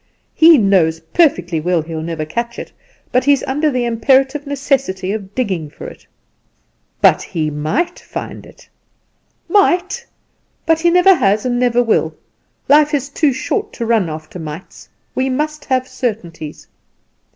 [0.33, 2.71] He knows perfectly well he will never catch it,
[3.11, 6.07] but he's under the imperative necessity of digging for it."
[7.01, 8.67] "But he might find it."
[9.47, 10.03] "Might!
[10.65, 12.15] but he never has and never will.
[12.67, 16.67] Life is too short to run after mights; we must have certainties."